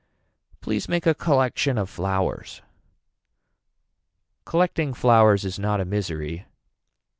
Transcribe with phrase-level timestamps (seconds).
[0.61, 2.63] Please make a collection of flowers.
[4.45, 6.47] Collecting flowers is not a misery.